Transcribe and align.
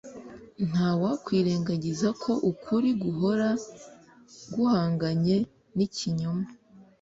nta 0.69 0.89
wakwirengagiza 1.01 2.09
ko 2.23 2.31
ukuri 2.51 2.89
guhora 3.03 3.49
guhanganye 4.53 5.35
n’ 5.75 5.77
ikinyoma 5.85 6.45